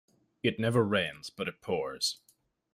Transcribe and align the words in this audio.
It 0.41 0.59
never 0.59 0.83
rains 0.83 1.29
but 1.29 1.47
it 1.47 1.61
pours. 1.61 2.21